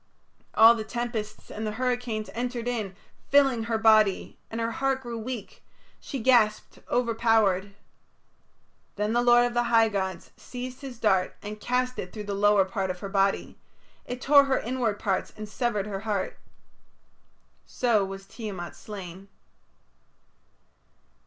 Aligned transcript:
All 0.55 0.73
the 0.73 0.83
tempests 0.83 1.51
and 1.51 1.67
the 1.67 1.73
hurricanes 1.73 2.31
entered 2.33 2.67
in, 2.67 2.95
filling 3.29 3.65
her 3.65 3.77
body, 3.77 4.39
and 4.49 4.59
her 4.59 4.71
heart 4.71 5.03
grew 5.03 5.19
weak; 5.19 5.63
she 5.99 6.17
gasped, 6.17 6.79
overpowered. 6.89 7.75
Then 8.95 9.13
the 9.13 9.21
lord 9.21 9.45
of 9.45 9.53
the 9.53 9.65
high 9.65 9.89
gods 9.89 10.31
seized 10.35 10.81
his 10.81 10.97
dart 10.97 11.35
and 11.43 11.59
cast 11.61 11.99
it 11.99 12.11
through 12.11 12.23
the 12.23 12.33
lower 12.33 12.65
part 12.65 12.89
of 12.89 13.01
her 13.01 13.09
body; 13.09 13.59
it 14.03 14.19
tore 14.19 14.45
her 14.45 14.57
inward 14.57 14.97
parts 14.97 15.31
and 15.37 15.47
severed 15.47 15.85
her 15.85 15.99
heart. 15.99 16.39
So 17.67 18.03
was 18.03 18.25
Tiamat 18.25 18.75
slain. 18.75 19.27